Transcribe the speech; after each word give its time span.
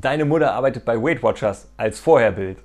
Deine 0.00 0.24
Mutter 0.24 0.54
arbeitet 0.54 0.86
bei 0.86 0.96
Weight 0.96 1.22
Watchers 1.22 1.70
als 1.76 2.00
Vorherbild. 2.00 2.56